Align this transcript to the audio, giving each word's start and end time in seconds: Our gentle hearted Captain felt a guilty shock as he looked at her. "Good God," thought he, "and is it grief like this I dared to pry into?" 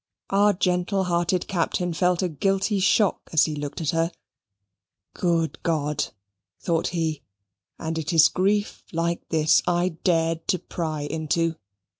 Our 0.31 0.53
gentle 0.53 1.03
hearted 1.03 1.47
Captain 1.47 1.93
felt 1.93 2.23
a 2.23 2.27
guilty 2.27 2.79
shock 2.79 3.29
as 3.31 3.45
he 3.45 3.55
looked 3.55 3.81
at 3.81 3.91
her. 3.91 4.11
"Good 5.13 5.59
God," 5.61 6.05
thought 6.59 6.87
he, 6.87 7.21
"and 7.77 7.95
is 7.99 8.11
it 8.27 8.33
grief 8.33 8.83
like 8.91 9.29
this 9.29 9.61
I 9.67 9.89
dared 10.03 10.47
to 10.47 10.57
pry 10.57 11.01
into?" 11.01 11.53